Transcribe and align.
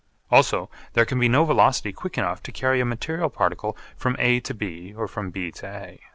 Also 0.31 0.67
there 0.93 1.05
can 1.05 1.19
be 1.19 1.29
no 1.29 1.45
velocity 1.45 1.93
quick 1.93 2.17
enough 2.17 2.41
to 2.41 2.51
carry 2.51 2.79
a 2.81 2.85
material 2.85 3.29
particle 3.29 3.77
from 3.95 4.15
A 4.17 4.39
to 4.39 4.55
B 4.55 4.95
or 4.97 5.07
from 5.07 5.29
B 5.29 5.51
to 5.51 5.67
A. 5.67 6.01